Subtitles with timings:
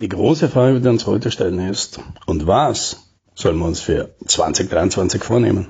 [0.00, 4.14] Die große Frage, die wir uns heute stellen ist, und was sollen wir uns für
[4.24, 5.66] 2023 vornehmen?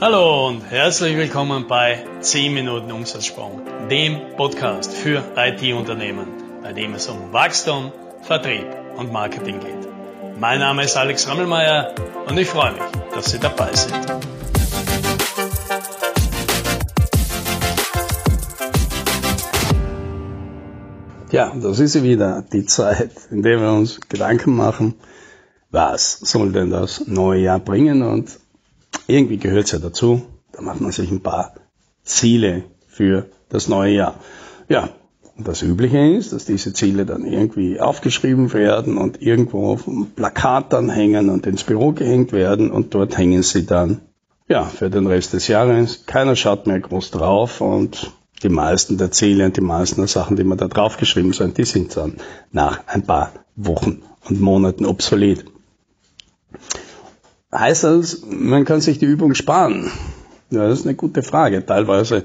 [0.00, 3.60] Hallo und herzlich willkommen bei 10 Minuten Umsatzsprung,
[3.90, 6.28] dem Podcast für IT-Unternehmen,
[6.62, 8.64] bei dem es um Wachstum, Vertrieb
[8.96, 10.40] und Marketing geht.
[10.40, 11.94] Mein Name ist Alex Rammelmeier
[12.26, 12.82] und ich freue mich,
[13.14, 14.35] dass Sie dabei sind.
[21.32, 24.94] Ja, das ist wieder, die Zeit, in der wir uns Gedanken machen,
[25.70, 28.38] was soll denn das neue Jahr bringen und
[29.08, 31.54] irgendwie gehört es ja dazu, da macht man sich ein paar
[32.04, 34.14] Ziele für das neue Jahr.
[34.68, 34.90] Ja,
[35.36, 40.06] und das Übliche ist, dass diese Ziele dann irgendwie aufgeschrieben werden und irgendwo auf einem
[40.06, 44.00] Plakat dann hängen und ins Büro gehängt werden und dort hängen sie dann,
[44.48, 46.06] ja, für den Rest des Jahres.
[46.06, 50.36] Keiner schaut mehr groß drauf und die meisten der Ziele und die meisten der Sachen,
[50.36, 52.16] die man da draufgeschrieben sind, die sind dann
[52.52, 55.44] nach ein paar Wochen und Monaten obsolet.
[57.52, 59.90] Heißt das, man kann sich die Übung sparen?
[60.50, 61.64] Ja, das ist eine gute Frage.
[61.64, 62.24] Teilweise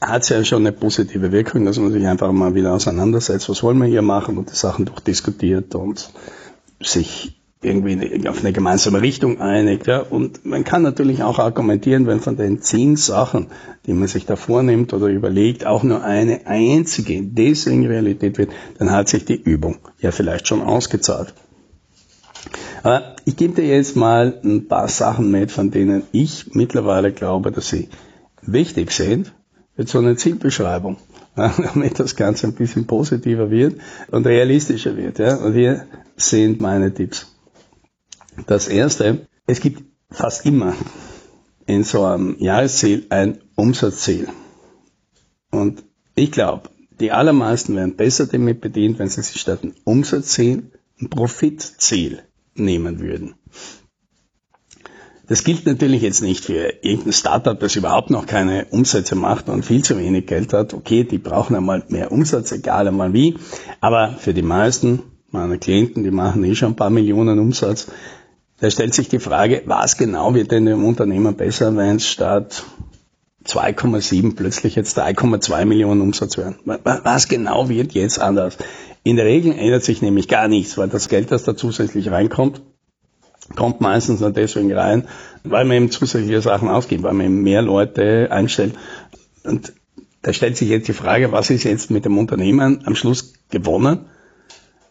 [0.00, 3.62] hat es ja schon eine positive Wirkung, dass man sich einfach mal wieder auseinandersetzt, was
[3.62, 6.10] wollen wir hier machen und die Sachen durchdiskutiert und
[6.80, 9.86] sich irgendwie auf eine gemeinsame Richtung einigt.
[9.86, 10.00] Ja.
[10.00, 13.48] Und man kann natürlich auch argumentieren, wenn von den zehn Sachen,
[13.86, 18.90] die man sich da vornimmt oder überlegt, auch nur eine einzige deswegen Realität wird, dann
[18.90, 21.34] hat sich die Übung ja vielleicht schon ausgezahlt.
[22.82, 27.52] Aber ich gebe dir jetzt mal ein paar Sachen mit, von denen ich mittlerweile glaube,
[27.52, 27.90] dass sie
[28.40, 29.34] wichtig sind
[29.76, 30.96] für so eine Zielbeschreibung,
[31.36, 33.76] damit das Ganze ein bisschen positiver wird
[34.10, 35.18] und realistischer wird.
[35.18, 35.36] Ja?
[35.36, 37.26] Und hier sind meine Tipps.
[38.46, 40.74] Das erste, es gibt fast immer
[41.66, 44.28] in so einem Jahresziel ein Umsatzziel.
[45.50, 50.70] Und ich glaube, die allermeisten werden besser damit bedient, wenn sie sich statt ein Umsatzziel
[51.00, 52.22] ein Profitziel
[52.54, 53.34] nehmen würden.
[55.28, 59.64] Das gilt natürlich jetzt nicht für irgendein Startup, das überhaupt noch keine Umsätze macht und
[59.64, 60.74] viel zu wenig Geld hat.
[60.74, 63.36] Okay, die brauchen einmal mehr Umsatz, egal einmal wie.
[63.80, 67.86] Aber für die meisten meiner Klienten, die machen eh schon ein paar Millionen Umsatz,
[68.60, 72.64] da stellt sich die Frage, was genau wird denn dem Unternehmen besser, wenn es statt
[73.46, 76.56] 2,7 plötzlich jetzt 3,2 Millionen Umsatz werden?
[76.64, 78.58] Was genau wird jetzt anders?
[79.02, 82.60] In der Regel ändert sich nämlich gar nichts, weil das Geld, das da zusätzlich reinkommt,
[83.56, 85.08] kommt meistens nur deswegen rein,
[85.42, 88.74] weil man eben zusätzliche Sachen ausgibt, weil man eben mehr Leute einstellt.
[89.42, 89.72] Und
[90.20, 94.04] da stellt sich jetzt die Frage, was ist jetzt mit dem Unternehmen am Schluss gewonnen?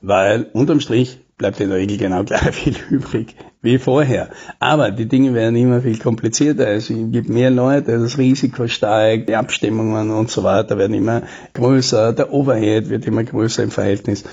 [0.02, 4.30] Weil unterm Strich bleibt in der Regel genau gleich viel übrig wie vorher.
[4.60, 6.68] Aber die Dinge werden immer viel komplizierter.
[6.68, 11.24] Es gibt mehr Leute, das Risiko steigt, die Abstimmungen und so weiter werden immer
[11.56, 14.24] größer, der Overhead wird immer größer im Verhältnis.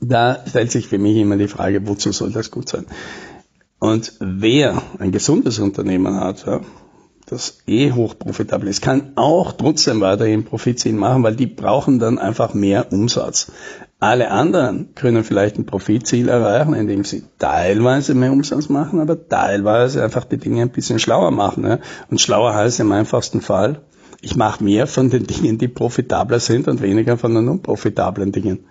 [0.00, 2.86] Da stellt sich für mich immer die Frage, wozu soll das gut sein?
[3.80, 6.60] Und wer ein gesundes Unternehmen hat, ja,
[7.26, 12.54] das eh hochprofitabel ist, kann auch trotzdem weiterhin Profitziehen machen, weil die brauchen dann einfach
[12.54, 13.52] mehr Umsatz.
[14.00, 20.04] Alle anderen können vielleicht ein Profitziel erreichen, indem sie teilweise mehr Umsatz machen, aber teilweise
[20.04, 21.66] einfach die Dinge ein bisschen schlauer machen.
[21.66, 21.78] Ja.
[22.08, 23.80] Und schlauer heißt im einfachsten Fall,
[24.20, 28.66] ich mache mehr von den Dingen, die profitabler sind und weniger von den unprofitablen Dingen.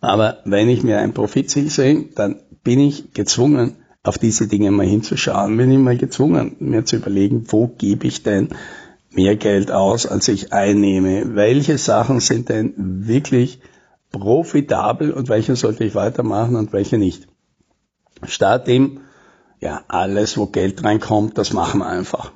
[0.00, 4.86] Aber wenn ich mir ein Profitziel sehe, dann bin ich gezwungen, auf diese Dinge mal
[4.86, 8.48] hinzuschauen, bin ich mal gezwungen, mir zu überlegen, wo gebe ich denn
[9.10, 11.34] mehr Geld aus, als ich einnehme?
[11.34, 13.60] Welche Sachen sind denn wirklich
[14.10, 17.28] profitabel und welche sollte ich weitermachen und welche nicht?
[18.24, 19.00] Statt dem,
[19.60, 22.32] ja, alles, wo Geld reinkommt, das machen wir einfach.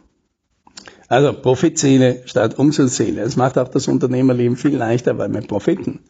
[1.09, 3.23] Also Profitziele statt Umsatzziele.
[3.23, 6.01] Es macht auch das Unternehmerleben viel leichter, weil mit Profiten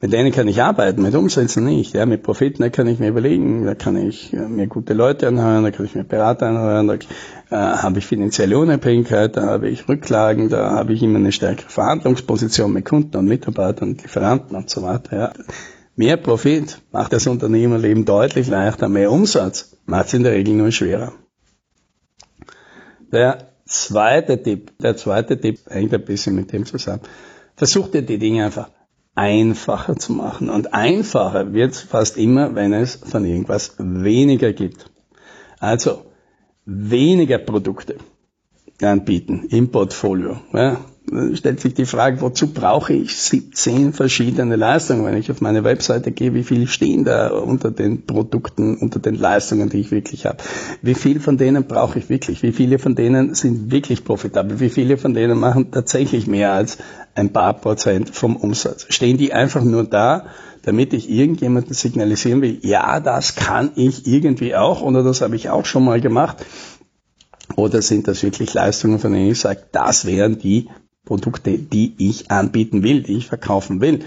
[0.00, 1.92] mit denen kann ich arbeiten, mit Umsätzen nicht.
[1.92, 5.26] Ja, mit Profiten, da kann ich mir überlegen, da kann ich äh, mir gute Leute
[5.26, 9.68] anhören, da kann ich mir Berater anhören, da äh, habe ich finanzielle Unabhängigkeit, da habe
[9.68, 14.56] ich Rücklagen, da habe ich immer eine stärkere Verhandlungsposition mit Kunden und Mitarbeitern und Lieferanten
[14.56, 15.16] und so weiter.
[15.16, 15.32] Ja.
[15.96, 20.70] Mehr Profit macht das Unternehmerleben deutlich leichter, mehr Umsatz macht es in der Regel nur
[20.70, 21.12] schwerer.
[23.10, 27.00] Der zweite Tipp, der zweite Tipp hängt ein bisschen mit dem zusammen.
[27.56, 28.70] Versucht ihr die Dinge einfach
[29.18, 30.48] einfacher zu machen.
[30.48, 34.88] Und einfacher wird es fast immer, wenn es von irgendwas weniger gibt.
[35.58, 36.04] Also
[36.64, 37.96] weniger Produkte
[38.80, 40.38] anbieten im Portfolio.
[40.52, 40.78] Ja,
[41.34, 45.04] stellt sich die Frage, wozu brauche ich 17 verschiedene Leistungen?
[45.04, 49.14] Wenn ich auf meine Webseite gehe, wie viel stehen da unter den Produkten, unter den
[49.14, 50.38] Leistungen, die ich wirklich habe?
[50.82, 52.42] Wie viel von denen brauche ich wirklich?
[52.42, 54.60] Wie viele von denen sind wirklich profitabel?
[54.60, 56.78] Wie viele von denen machen tatsächlich mehr als
[57.18, 58.86] ein paar Prozent vom Umsatz.
[58.88, 60.26] Stehen die einfach nur da,
[60.62, 65.50] damit ich irgendjemanden signalisieren will, ja, das kann ich irgendwie auch oder das habe ich
[65.50, 66.44] auch schon mal gemacht.
[67.56, 70.68] Oder sind das wirklich Leistungen, von denen ich sage, das wären die
[71.04, 74.00] Produkte, die ich anbieten will, die ich verkaufen will.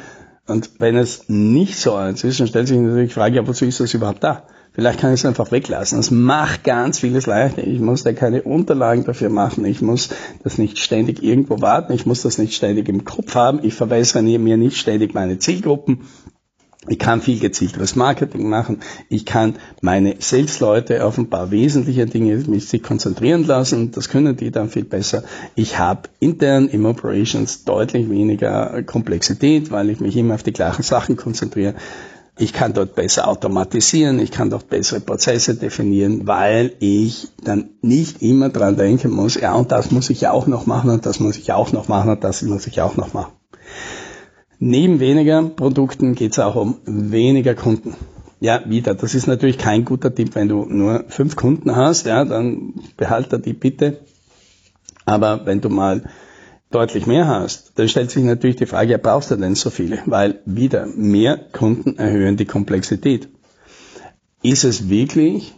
[0.47, 3.65] Und wenn es nicht so eins ist, dann stellt sich natürlich die Frage, ja, wozu
[3.65, 4.45] ist das überhaupt da?
[4.73, 5.97] Vielleicht kann ich es einfach weglassen.
[5.97, 7.65] Das macht ganz vieles leichter.
[7.67, 9.65] Ich muss da keine Unterlagen dafür machen.
[9.65, 10.09] Ich muss
[10.43, 11.91] das nicht ständig irgendwo warten.
[11.91, 13.59] Ich muss das nicht ständig im Kopf haben.
[13.63, 16.01] Ich verbessere mir nicht ständig meine Zielgruppen.
[16.87, 18.79] Ich kann viel gezielteres Marketing machen.
[19.07, 23.91] Ich kann meine Selbstleute auf ein paar wesentliche Dinge mich sich konzentrieren lassen.
[23.91, 25.23] Das können die dann viel besser.
[25.53, 30.81] Ich habe intern im Operations deutlich weniger Komplexität, weil ich mich immer auf die gleichen
[30.81, 31.75] Sachen konzentriere.
[32.41, 38.23] Ich kann dort besser automatisieren, ich kann dort bessere Prozesse definieren, weil ich dann nicht
[38.23, 41.19] immer dran denken muss, ja, und das muss ich ja auch noch machen und das
[41.19, 43.31] muss ich auch noch machen und das muss ich auch noch machen.
[44.57, 47.95] Neben weniger Produkten geht es auch um weniger Kunden.
[48.39, 52.25] Ja, wieder, das ist natürlich kein guter Tipp, wenn du nur fünf Kunden hast, ja,
[52.25, 53.99] dann behalte die bitte.
[55.05, 56.09] Aber wenn du mal
[56.71, 59.99] deutlich mehr hast, dann stellt sich natürlich die Frage, ja, brauchst du denn so viele?
[60.05, 63.29] Weil wieder mehr Kunden erhöhen die Komplexität.
[64.41, 65.53] Ist es wirklich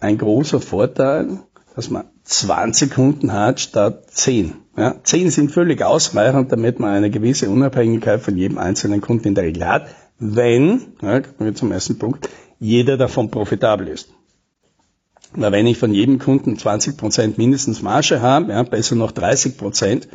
[0.00, 1.40] ein großer Vorteil,
[1.74, 4.54] dass man 20 Kunden hat statt 10?
[4.76, 9.34] Ja, zehn sind völlig ausreichend, damit man eine gewisse Unabhängigkeit von jedem einzelnen Kunden in
[9.34, 9.88] der Regel hat,
[10.18, 14.10] wenn, ja, kommen wir zum ersten Punkt, jeder davon profitabel ist.
[15.32, 19.56] Weil wenn ich von jedem Kunden 20 Prozent mindestens Marge habe, ja, besser noch 30%,
[19.56, 20.08] Prozent,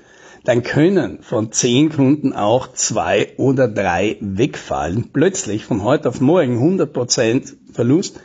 [0.43, 5.09] dann können von zehn Kunden auch zwei oder drei wegfallen.
[5.11, 8.19] Plötzlich von heute auf morgen 100 Prozent Verlust.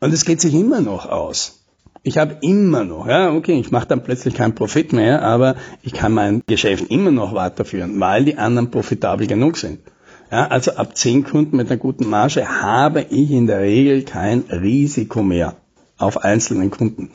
[0.00, 1.64] Und es geht sich immer noch aus.
[2.02, 5.92] Ich habe immer noch, ja, okay, ich mache dann plötzlich keinen Profit mehr, aber ich
[5.92, 9.80] kann mein Geschäft immer noch weiterführen, weil die anderen profitabel genug sind.
[10.30, 14.44] Ja, also ab zehn Kunden mit einer guten Marge habe ich in der Regel kein
[14.50, 15.56] Risiko mehr
[15.96, 17.10] auf einzelnen Kunden.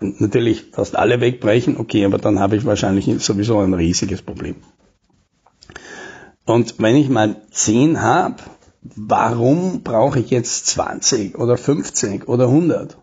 [0.00, 4.56] Und natürlich fast alle wegbrechen, okay, aber dann habe ich wahrscheinlich sowieso ein riesiges Problem.
[6.44, 8.36] Und wenn ich mal zehn habe,
[8.82, 12.96] warum brauche ich jetzt 20 oder 50 oder 100?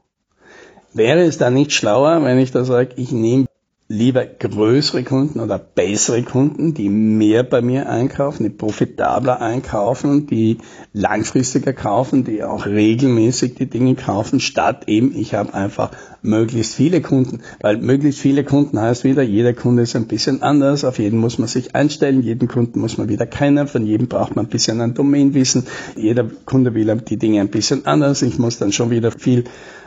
[0.94, 3.48] Wäre es da nicht schlauer, wenn ich da sage, ich nehme
[3.88, 10.58] lieber größere Kunden oder bessere Kunden, die mehr bei mir einkaufen, die profitabler einkaufen, die
[10.92, 15.92] langfristiger kaufen, die auch regelmäßig die Dinge kaufen, statt eben, ich habe einfach
[16.26, 20.84] möglichst viele Kunden, weil möglichst viele Kunden heißt wieder, jeder Kunde ist ein bisschen anders,
[20.84, 24.36] auf jeden muss man sich einstellen, jeden Kunden muss man wieder kennen, von jedem braucht
[24.36, 28.58] man ein bisschen ein Domainwissen, jeder Kunde will die Dinge ein bisschen anders, ich muss
[28.58, 29.46] dann schon wieder viel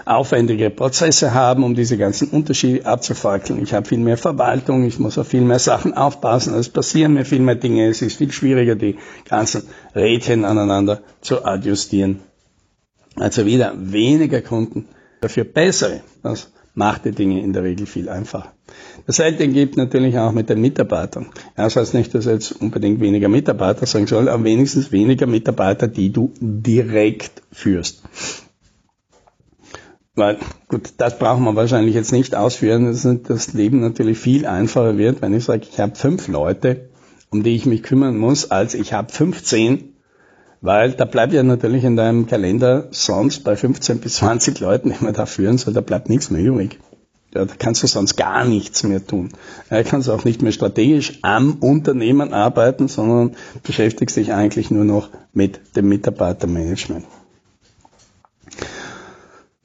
[0.09, 3.63] aufwendige Prozesse haben, um diese ganzen Unterschiede abzufackeln.
[3.63, 7.27] Ich habe viel mehr Verwaltung, ich muss auf viel mehr Sachen aufpassen, es passieren mir
[7.27, 8.97] viel mehr Dinge, es ist viel schwieriger, die
[9.29, 9.65] ganzen
[9.95, 12.21] Rädchen aneinander zu adjustieren.
[13.17, 14.87] Also wieder weniger Kunden,
[15.21, 16.01] dafür bessere.
[16.23, 18.53] Das macht die Dinge in der Regel viel einfacher.
[19.07, 21.27] Dasselbe gibt natürlich auch mit den Mitarbeitern.
[21.57, 26.13] das heißt nicht, dass jetzt unbedingt weniger Mitarbeiter sein soll, aber wenigstens weniger Mitarbeiter, die
[26.13, 28.03] du direkt führst.
[30.15, 30.39] Weil,
[30.69, 35.23] gut, das brauchen wir wahrscheinlich jetzt nicht ausführen, dass das Leben natürlich viel einfacher wird,
[35.23, 36.89] wenn ich sage, ich habe fünf Leute,
[37.31, 39.95] um die ich mich kümmern muss, als ich habe 15,
[40.61, 45.05] weil da bleibt ja natürlich in deinem Kalender sonst bei 15 bis 20 Leuten, die
[45.05, 46.79] man da führen soll, da bleibt nichts mehr übrig.
[47.35, 49.31] Ja, da kannst du sonst gar nichts mehr tun.
[49.69, 54.85] Da kannst du auch nicht mehr strategisch am Unternehmen arbeiten, sondern beschäftigst dich eigentlich nur
[54.85, 57.05] noch mit dem Mitarbeitermanagement.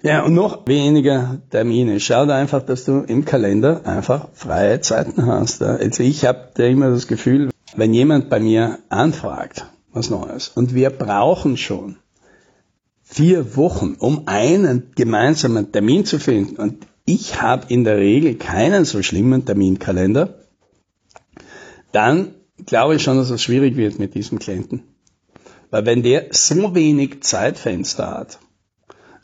[0.02, 2.02] Ja, und noch weniger Termine.
[2.02, 5.62] Schau da einfach, dass du im Kalender einfach freie Zeiten hast.
[5.64, 10.74] Also ich habe da immer das Gefühl, wenn jemand bei mir anfragt, was Neues, und
[10.74, 11.98] wir brauchen schon
[13.04, 18.86] vier Wochen, um einen gemeinsamen Termin zu finden, und ich habe in der Regel keinen
[18.86, 20.40] so schlimmen Terminkalender,
[21.92, 22.34] dann
[22.66, 24.84] glaube ich schon, dass es schwierig wird mit diesem Klienten.
[25.70, 28.40] Weil wenn der so wenig Zeitfenster hat,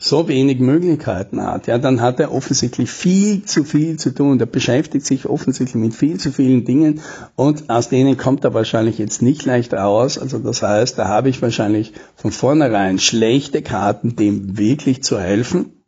[0.02, 4.38] so wenig Möglichkeiten hat, ja, dann hat er offensichtlich viel zu viel zu tun.
[4.38, 7.02] Der beschäftigt sich offensichtlich mit viel zu vielen Dingen
[7.36, 10.18] und aus denen kommt er wahrscheinlich jetzt nicht leicht raus.
[10.18, 15.82] Also das heißt, da habe ich wahrscheinlich von vornherein schlechte Karten, dem wirklich zu helfen,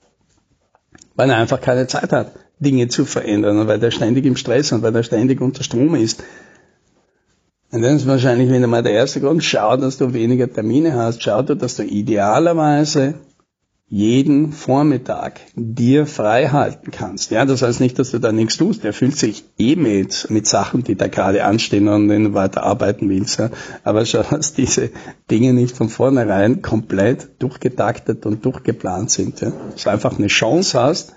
[1.14, 4.72] weil er einfach keine Zeit hat, Dinge zu verändern und weil er ständig im Stress
[4.72, 6.22] und weil er ständig unter Strom ist.
[7.70, 11.22] Und dann ist wahrscheinlich wieder mal der erste Grund, schau, dass du weniger Termine hast,
[11.22, 13.14] schau, dass du idealerweise
[13.92, 17.30] jeden Vormittag dir frei halten kannst.
[17.30, 18.84] Ja, das heißt nicht, dass du da nichts tust.
[18.84, 22.62] Der fühlt sich eh mit, mit Sachen, die da gerade anstehen und den du weiter
[22.62, 23.38] arbeiten willst.
[23.38, 23.50] Ja.
[23.84, 24.88] Aber schau, dass diese
[25.30, 29.42] Dinge nicht von vornherein komplett durchgetaktet und durchgeplant sind.
[29.42, 29.52] Ja.
[29.72, 31.12] Dass du einfach eine Chance hast,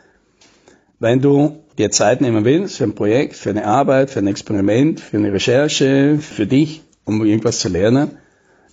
[0.99, 4.99] wenn du dir Zeit nehmen willst für ein Projekt, für eine Arbeit, für ein Experiment,
[4.99, 8.17] für eine Recherche, für dich, um irgendwas zu lernen,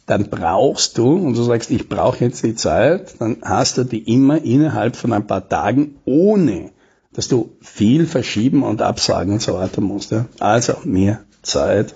[0.06, 4.12] dann brauchst du, und du sagst, ich brauche jetzt die Zeit, dann hast du die
[4.12, 6.70] immer innerhalb von ein paar Tagen, ohne
[7.12, 10.10] dass du viel verschieben und absagen und so weiter musst.
[10.10, 10.26] Ja?
[10.40, 11.94] Also mehr Zeit.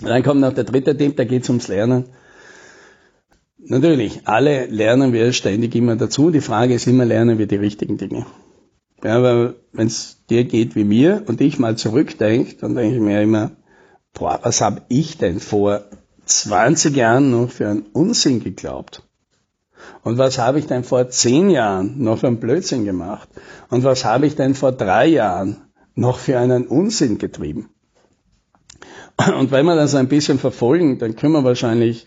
[0.00, 2.04] dann kommt noch der dritte Tipp, da geht es ums Lernen.
[3.58, 6.30] Natürlich, alle lernen wir ständig immer dazu.
[6.30, 8.26] Die Frage ist immer, lernen wir die richtigen Dinge.
[9.02, 13.00] Ja, weil wenn es dir geht wie mir und ich mal zurückdenke, dann denke ich
[13.00, 13.52] mir immer,
[14.12, 15.84] boah, was habe ich denn vor
[16.30, 19.02] 20 Jahren noch für einen Unsinn geglaubt?
[20.02, 23.28] Und was habe ich denn vor 10 Jahren noch für einen Blödsinn gemacht?
[23.68, 25.62] Und was habe ich denn vor drei Jahren
[25.94, 27.70] noch für einen Unsinn getrieben?
[29.38, 32.06] Und wenn wir das ein bisschen verfolgen, dann können wir wahrscheinlich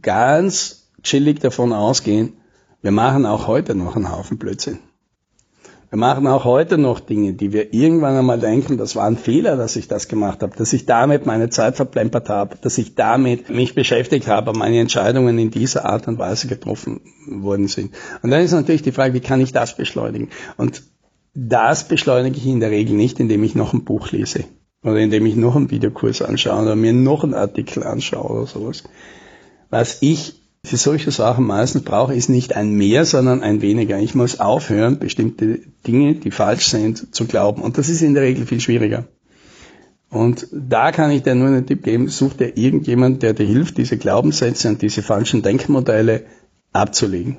[0.00, 2.34] ganz chillig davon ausgehen,
[2.80, 4.80] wir machen auch heute noch einen Haufen Blödsinn.
[5.92, 9.58] Wir machen auch heute noch Dinge, die wir irgendwann einmal denken, das war ein Fehler,
[9.58, 13.50] dass ich das gemacht habe, dass ich damit meine Zeit verplempert habe, dass ich damit
[13.50, 17.92] mich beschäftigt habe, meine Entscheidungen in dieser Art und Weise getroffen worden sind.
[18.22, 20.30] Und dann ist natürlich die Frage, wie kann ich das beschleunigen?
[20.56, 20.82] Und
[21.34, 24.44] das beschleunige ich in der Regel nicht, indem ich noch ein Buch lese
[24.82, 28.84] oder indem ich noch einen Videokurs anschaue oder mir noch einen Artikel anschaue oder sowas.
[29.68, 33.98] Was ich für solche Sachen meistens brauche, ist nicht ein mehr, sondern ein weniger.
[33.98, 37.62] Ich muss aufhören, bestimmte Dinge, die falsch sind, zu glauben.
[37.62, 39.08] Und das ist in der Regel viel schwieriger.
[40.08, 43.78] Und da kann ich dir nur einen Tipp geben, such dir irgendjemand, der dir hilft,
[43.78, 46.26] diese Glaubenssätze und diese falschen Denkmodelle
[46.72, 47.38] abzulegen.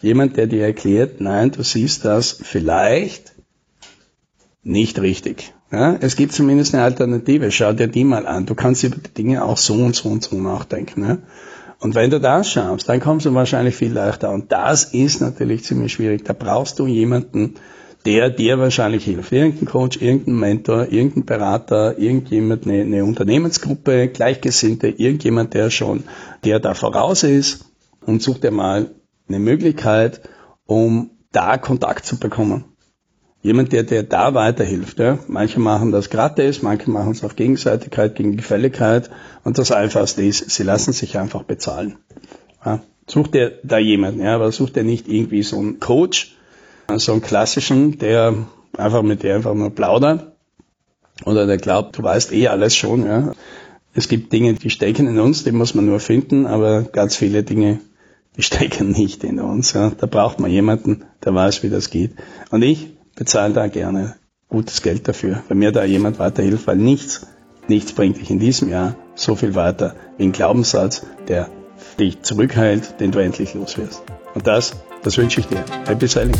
[0.00, 3.34] Jemand, der dir erklärt, nein, du siehst das vielleicht
[4.62, 5.52] nicht richtig.
[5.70, 7.50] Ja, es gibt zumindest eine Alternative.
[7.52, 8.46] Schau dir die mal an.
[8.46, 11.04] Du kannst über die Dinge auch so und so und so nachdenken.
[11.04, 11.18] Ja?
[11.80, 14.30] Und wenn du das schaffst, dann kommst du wahrscheinlich viel leichter.
[14.30, 16.24] Und das ist natürlich ziemlich schwierig.
[16.24, 17.54] Da brauchst du jemanden,
[18.04, 19.32] der dir wahrscheinlich hilft.
[19.32, 26.04] Irgendein Coach, irgendein Mentor, irgendein Berater, irgendjemand, eine, eine Unternehmensgruppe, Gleichgesinnte, irgendjemand, der schon,
[26.44, 27.64] der da voraus ist
[28.04, 28.90] und such dir mal
[29.28, 30.20] eine Möglichkeit,
[30.66, 32.64] um da Kontakt zu bekommen.
[33.42, 34.98] Jemand, der dir da weiterhilft.
[34.98, 35.18] Ja?
[35.26, 39.10] Manche machen das gratis, manche machen es auf Gegenseitigkeit, gegen Gefälligkeit.
[39.44, 41.96] Und das Einfachste ist, sie lassen sich einfach bezahlen.
[42.64, 42.80] Ja?
[43.06, 46.36] Such dir da jemanden, ja, aber such dir nicht irgendwie so einen Coach,
[46.96, 48.34] so einen klassischen, der
[48.76, 50.32] einfach mit dir einfach nur plaudert.
[51.24, 53.06] Oder der glaubt, du weißt eh alles schon.
[53.06, 53.32] Ja?
[53.94, 57.42] Es gibt Dinge, die stecken in uns, die muss man nur finden, aber ganz viele
[57.42, 57.80] Dinge,
[58.36, 59.72] die stecken nicht in uns.
[59.72, 59.90] Ja?
[59.90, 62.12] Da braucht man jemanden, der weiß, wie das geht.
[62.50, 62.90] Und ich
[63.20, 64.14] bezahle da gerne
[64.48, 67.26] gutes Geld dafür, wenn mir da jemand weiterhilft, weil nichts,
[67.68, 71.50] nichts bringt dich in diesem Jahr so viel weiter wie ein Glaubenssatz, der
[71.98, 74.02] dich zurückhält, den du endlich los wirst.
[74.34, 74.72] Und das,
[75.02, 75.62] das wünsche ich dir.
[75.86, 76.34] Happy Selling.